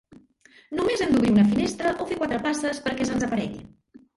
[0.77, 3.63] Només hem d'obrir una finestra o fer quatre passes perquè se'ns aparegui.